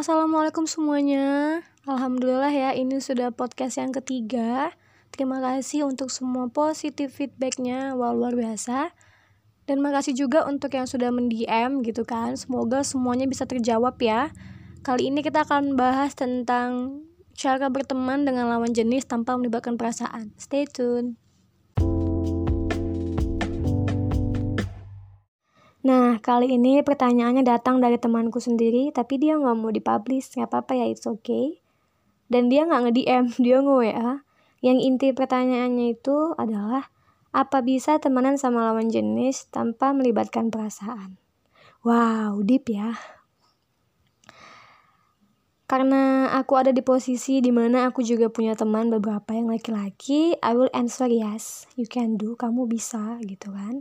Assalamualaikum 0.00 0.64
semuanya. 0.64 1.60
Alhamdulillah 1.84 2.48
ya, 2.48 2.72
ini 2.72 3.04
sudah 3.04 3.36
podcast 3.36 3.76
yang 3.76 3.92
ketiga. 3.92 4.72
Terima 5.12 5.44
kasih 5.44 5.84
untuk 5.84 6.08
semua 6.08 6.48
positif 6.48 7.20
feedbacknya, 7.20 7.92
wow 7.92 8.16
luar 8.16 8.32
biasa. 8.32 8.96
Dan 9.68 9.84
makasih 9.84 10.16
juga 10.16 10.48
untuk 10.48 10.72
yang 10.72 10.88
sudah 10.88 11.12
mendm 11.12 11.84
gitu 11.84 12.08
kan. 12.08 12.32
Semoga 12.32 12.80
semuanya 12.80 13.28
bisa 13.28 13.44
terjawab 13.44 14.00
ya. 14.00 14.32
Kali 14.80 15.12
ini 15.12 15.20
kita 15.20 15.44
akan 15.44 15.76
bahas 15.76 16.16
tentang 16.16 17.04
cara 17.36 17.68
berteman 17.68 18.24
dengan 18.24 18.48
lawan 18.48 18.72
jenis 18.72 19.04
tanpa 19.04 19.36
melibatkan 19.36 19.76
perasaan. 19.76 20.32
Stay 20.40 20.64
tune. 20.64 21.20
Nah, 25.80 26.20
kali 26.20 26.60
ini 26.60 26.84
pertanyaannya 26.84 27.40
datang 27.40 27.80
dari 27.80 27.96
temanku 27.96 28.36
sendiri, 28.36 28.92
tapi 28.92 29.16
dia 29.16 29.40
nggak 29.40 29.56
mau 29.56 29.72
dipublish, 29.72 30.36
nggak 30.36 30.52
apa-apa 30.52 30.76
ya, 30.76 30.84
it's 30.92 31.08
okay. 31.08 31.64
Dan 32.28 32.52
dia 32.52 32.68
nggak 32.68 32.92
nge-DM, 32.92 33.24
dia 33.44 33.64
nge-WA. 33.64 34.20
Yang 34.60 34.78
inti 34.84 35.08
pertanyaannya 35.16 35.96
itu 35.96 36.36
adalah, 36.36 36.92
apa 37.32 37.64
bisa 37.64 37.96
temenan 37.96 38.36
sama 38.36 38.60
lawan 38.68 38.92
jenis 38.92 39.48
tanpa 39.48 39.96
melibatkan 39.96 40.52
perasaan? 40.52 41.16
Wow, 41.80 42.44
deep 42.44 42.68
ya. 42.68 43.00
Karena 45.64 46.28
aku 46.36 46.60
ada 46.60 46.76
di 46.76 46.84
posisi 46.84 47.40
di 47.40 47.54
mana 47.54 47.88
aku 47.88 48.04
juga 48.04 48.28
punya 48.28 48.52
teman 48.52 48.92
beberapa 48.92 49.32
yang 49.32 49.48
laki-laki, 49.48 50.36
I 50.44 50.52
will 50.52 50.68
answer 50.76 51.08
yes, 51.08 51.64
you 51.78 51.88
can 51.88 52.20
do, 52.20 52.36
kamu 52.36 52.68
bisa 52.68 53.16
gitu 53.24 53.48
kan 53.54 53.80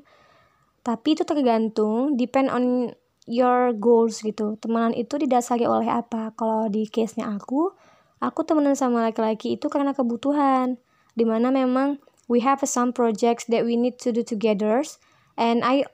tapi 0.89 1.13
itu 1.13 1.21
tergantung 1.21 2.17
depend 2.17 2.49
on 2.49 2.89
your 3.29 3.77
goals 3.77 4.25
gitu. 4.25 4.57
Temenan 4.57 4.97
itu 4.97 5.21
didasari 5.21 5.69
oleh 5.69 5.85
apa. 5.85 6.33
Kalau 6.33 6.65
di 6.65 6.89
case 6.89 7.21
nya 7.21 7.29
aku 7.29 7.69
aku 8.17 8.41
temenan 8.41 8.73
sama 8.73 9.05
laki-laki 9.05 9.53
itu 9.53 9.69
karena 9.69 9.93
kebutuhan. 9.93 10.81
Di 11.13 11.29
mana 11.29 11.53
memang 11.53 12.01
we 12.25 12.41
have 12.41 12.57
some 12.65 12.89
projects 12.89 13.45
that 13.53 13.61
we 13.61 13.77
need 13.77 14.01
to 14.01 14.09
do 14.09 14.25
together 14.25 14.81
and 15.37 15.61
I 15.61 15.85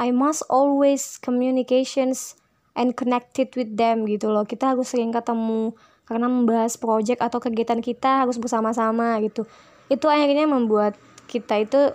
I 0.00 0.08
must 0.08 0.48
always 0.48 1.20
communications 1.20 2.40
and 2.72 2.96
connected 2.96 3.52
with 3.60 3.76
them 3.76 4.08
gitu 4.08 4.32
loh. 4.32 4.48
Kita 4.48 4.72
harus 4.72 4.88
sering 4.88 5.12
ketemu 5.12 5.76
karena 6.08 6.32
membahas 6.32 6.80
project 6.80 7.20
atau 7.20 7.44
kegiatan 7.44 7.84
kita 7.84 8.24
harus 8.24 8.40
bersama-sama 8.40 9.20
gitu. 9.20 9.44
Itu 9.92 10.08
akhirnya 10.08 10.48
membuat 10.48 10.96
kita 11.28 11.60
itu 11.60 11.92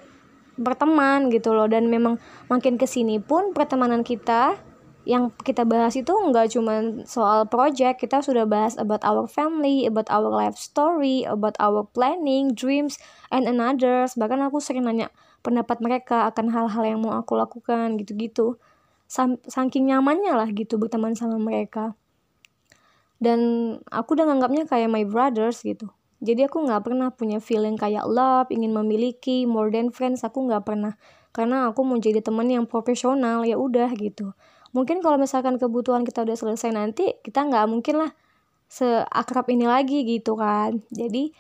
berteman 0.55 1.31
gitu 1.31 1.55
loh. 1.55 1.67
Dan 1.67 1.87
memang 1.87 2.19
makin 2.51 2.75
ke 2.79 2.87
sini 2.87 3.19
pun 3.23 3.51
pertemanan 3.51 4.03
kita 4.03 4.59
yang 5.05 5.29
kita 5.45 5.69
bahas 5.69 5.93
itu 5.93 6.09
nggak 6.09 6.57
cuma 6.57 6.81
soal 7.05 7.45
project 7.45 8.01
kita 8.01 8.25
sudah 8.25 8.49
bahas 8.49 8.73
about 8.81 9.05
our 9.05 9.29
family 9.29 9.85
about 9.85 10.09
our 10.09 10.25
life 10.33 10.57
story 10.57 11.21
about 11.21 11.53
our 11.61 11.85
planning 11.85 12.57
dreams 12.57 12.97
and 13.29 13.45
another. 13.45 14.09
Bahkan 14.09 14.41
aku 14.49 14.57
sering 14.57 14.89
nanya 14.89 15.13
pendapat 15.45 15.77
mereka 15.77 16.25
akan 16.33 16.49
hal-hal 16.49 16.83
yang 16.89 16.99
mau 17.05 17.13
aku 17.13 17.37
lakukan 17.37 18.01
gitu-gitu. 18.01 18.57
Saking 19.45 19.93
nyamannya 19.93 20.33
lah 20.33 20.49
gitu 20.49 20.81
berteman 20.81 21.13
sama 21.13 21.37
mereka. 21.37 21.93
Dan 23.21 23.39
aku 23.93 24.17
udah 24.17 24.25
nganggapnya 24.25 24.65
kayak 24.65 24.89
my 24.89 25.05
brothers 25.05 25.61
gitu 25.61 25.93
jadi 26.25 26.49
aku 26.49 26.65
nggak 26.65 26.81
pernah 26.89 27.13
punya 27.13 27.37
feeling 27.37 27.77
kayak 27.77 28.09
love 28.09 28.49
ingin 28.49 28.73
memiliki 28.73 29.45
more 29.45 29.69
than 29.69 29.93
friends 29.93 30.25
aku 30.25 30.41
nggak 30.49 30.65
pernah. 30.65 30.97
Karena 31.29 31.69
aku 31.69 31.85
mau 31.85 32.01
jadi 32.01 32.25
teman 32.25 32.49
yang 32.49 32.65
profesional 32.65 33.45
ya 33.45 33.61
udah 33.61 33.93
gitu. 33.93 34.33
Mungkin 34.73 35.05
kalau 35.05 35.21
misalkan 35.21 35.61
kebutuhan 35.61 36.01
kita 36.01 36.25
udah 36.25 36.33
selesai 36.33 36.73
nanti 36.73 37.15
kita 37.21 37.45
nggak 37.45 37.69
mungkin 37.69 38.01
lah 38.01 38.11
seakrab 38.65 39.45
ini 39.53 39.69
lagi 39.69 40.01
gitu 40.03 40.33
kan. 40.33 40.81
Jadi 40.89 41.31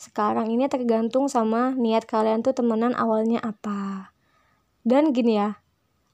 sekarang 0.00 0.48
ini 0.48 0.64
tergantung 0.70 1.28
sama 1.28 1.74
niat 1.76 2.06
kalian 2.08 2.40
tuh 2.40 2.54
temenan 2.54 2.94
awalnya 2.94 3.42
apa. 3.42 4.14
Dan 4.86 5.12
gini 5.12 5.36
ya 5.36 5.60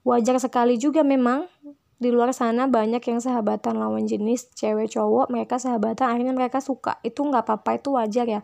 wajar 0.06 0.38
sekali 0.38 0.78
juga 0.78 1.02
memang 1.02 1.50
di 1.96 2.12
luar 2.12 2.36
sana 2.36 2.68
banyak 2.68 3.00
yang 3.00 3.24
sahabatan 3.24 3.80
lawan 3.80 4.04
jenis 4.04 4.52
cewek 4.52 4.92
cowok 4.92 5.32
mereka 5.32 5.56
sahabatan 5.56 6.12
akhirnya 6.12 6.36
mereka 6.36 6.60
suka. 6.60 7.00
Itu 7.00 7.24
nggak 7.24 7.48
apa-apa 7.48 7.80
itu 7.80 7.88
wajar 7.96 8.26
ya. 8.28 8.40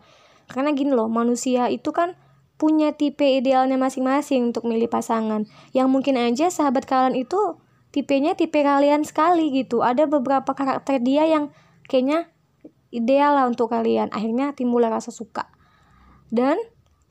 Karena 0.49 0.73
gini 0.73 0.91
loh 0.91 1.05
manusia 1.05 1.69
itu 1.69 1.93
kan 1.93 2.17
punya 2.57 2.93
tipe 2.97 3.25
idealnya 3.25 3.77
masing-masing 3.77 4.49
untuk 4.49 4.65
milih 4.65 4.89
pasangan. 4.89 5.45
Yang 5.69 5.87
mungkin 5.89 6.15
aja 6.17 6.49
sahabat 6.49 6.89
kalian 6.89 7.13
itu 7.13 7.61
tipenya 7.93 8.33
tipe 8.33 8.57
kalian 8.57 9.05
sekali 9.05 9.53
gitu. 9.53 9.85
Ada 9.85 10.09
beberapa 10.09 10.57
karakter 10.57 10.97
dia 11.05 11.29
yang 11.29 11.53
kayaknya 11.85 12.33
ideal 12.89 13.37
lah 13.37 13.45
untuk 13.45 13.69
kalian. 13.69 14.09
Akhirnya 14.09 14.57
timbul 14.57 14.81
rasa 14.81 15.13
suka. 15.13 15.53
Dan 16.33 16.57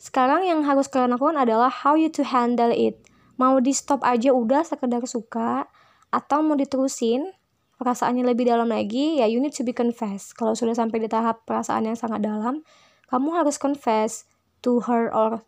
sekarang 0.03 0.43
yang 0.43 0.67
harus 0.67 0.91
kalian 0.91 1.15
lakukan 1.15 1.39
adalah 1.39 1.71
how 1.71 1.95
you 1.95 2.11
to 2.11 2.27
handle 2.27 2.75
it. 2.75 2.99
Mau 3.39 3.63
di 3.63 3.71
stop 3.71 4.03
aja 4.03 4.35
udah 4.35 4.67
sekedar 4.67 5.07
suka 5.07 5.71
atau 6.13 6.45
mau 6.45 6.55
diterusin 6.55 7.33
perasaannya 7.81 8.23
lebih 8.23 8.47
dalam 8.47 8.71
lagi 8.71 9.19
ya 9.19 9.27
you 9.27 9.43
need 9.43 9.57
to 9.57 9.67
be 9.67 9.75
confess 9.75 10.31
kalau 10.37 10.55
sudah 10.55 10.77
sampai 10.77 11.03
di 11.03 11.09
tahap 11.11 11.43
perasaan 11.49 11.89
yang 11.89 11.99
sangat 11.99 12.23
dalam 12.23 12.63
kamu 13.11 13.29
harus 13.35 13.57
confess 13.59 14.29
to 14.63 14.85
her 14.87 15.11
or 15.13 15.43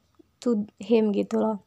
to 0.45 0.69
him 0.77 1.17
gitu 1.17 1.41
loh. 1.41 1.65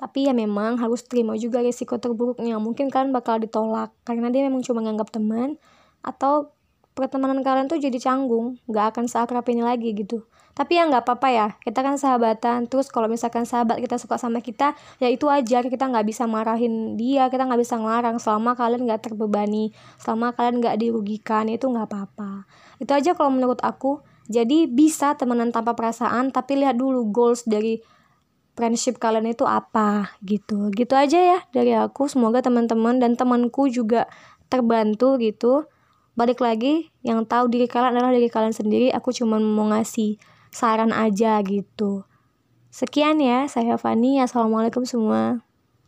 Tapi 0.00 0.24
ya 0.24 0.32
memang 0.32 0.80
harus 0.80 1.04
terima 1.04 1.36
juga 1.36 1.60
risiko 1.60 2.00
terburuknya. 2.00 2.56
Mungkin 2.56 2.88
kan 2.88 3.12
bakal 3.12 3.36
ditolak 3.36 3.92
karena 4.08 4.32
dia 4.32 4.48
memang 4.48 4.64
cuma 4.64 4.80
nganggap 4.80 5.12
teman 5.12 5.60
atau 6.00 6.56
pertemanan 7.00 7.40
kalian 7.40 7.66
tuh 7.66 7.80
jadi 7.80 7.96
canggung 7.96 8.60
nggak 8.68 8.94
akan 8.94 9.04
seakrab 9.08 9.48
ini 9.48 9.64
lagi 9.64 9.96
gitu. 9.96 10.28
Tapi 10.52 10.76
ya 10.76 10.84
nggak 10.84 11.08
apa-apa 11.08 11.28
ya 11.32 11.46
kita 11.64 11.80
kan 11.80 11.96
sahabatan. 11.96 12.68
Terus 12.68 12.92
kalau 12.92 13.08
misalkan 13.08 13.48
sahabat 13.48 13.80
kita 13.80 13.96
suka 13.96 14.20
sama 14.20 14.44
kita 14.44 14.76
ya 15.00 15.08
itu 15.08 15.24
aja 15.32 15.64
kita 15.64 15.88
nggak 15.88 16.04
bisa 16.04 16.28
marahin 16.28 17.00
dia 17.00 17.32
kita 17.32 17.48
nggak 17.48 17.60
bisa 17.64 17.80
ngelarang 17.80 18.20
selama 18.20 18.52
kalian 18.52 18.84
nggak 18.84 19.00
terbebani 19.00 19.72
selama 19.96 20.36
kalian 20.36 20.60
nggak 20.60 20.76
dirugikan 20.76 21.48
itu 21.48 21.64
nggak 21.64 21.88
apa-apa. 21.88 22.44
Itu 22.76 22.92
aja 22.92 23.16
kalau 23.16 23.32
menurut 23.32 23.64
aku. 23.64 24.04
Jadi 24.30 24.70
bisa 24.70 25.18
temenan 25.18 25.50
tanpa 25.50 25.74
perasaan 25.74 26.30
tapi 26.30 26.54
lihat 26.60 26.78
dulu 26.78 27.10
goals 27.10 27.42
dari 27.48 27.82
friendship 28.54 29.00
kalian 29.00 29.26
itu 29.26 29.42
apa 29.48 30.14
gitu. 30.22 30.70
Gitu 30.70 30.94
aja 30.94 31.18
ya 31.18 31.38
dari 31.50 31.74
aku. 31.74 32.06
Semoga 32.06 32.44
teman-teman 32.44 33.00
dan 33.02 33.18
temanku 33.18 33.66
juga 33.66 34.06
terbantu 34.50 35.16
gitu 35.16 35.64
balik 36.14 36.42
lagi 36.42 36.88
yang 37.02 37.26
tahu 37.26 37.50
diri 37.50 37.66
kalian 37.66 37.98
adalah 37.98 38.14
diri 38.14 38.30
kalian 38.30 38.54
sendiri. 38.54 38.88
Aku 38.94 39.10
cuma 39.10 39.38
mau 39.38 39.68
ngasih 39.70 40.16
saran 40.50 40.90
aja 40.94 41.38
gitu. 41.42 42.06
Sekian 42.70 43.18
ya 43.18 43.50
saya 43.50 43.74
Fani. 43.74 44.22
Assalamualaikum 44.22 44.86
semua 44.86 45.42